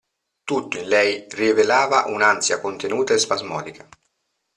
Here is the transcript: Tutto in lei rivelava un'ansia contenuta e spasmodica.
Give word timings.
Tutto 0.43 0.79
in 0.79 0.87
lei 0.87 1.27
rivelava 1.29 2.05
un'ansia 2.07 2.59
contenuta 2.59 3.13
e 3.13 3.19
spasmodica. 3.19 3.87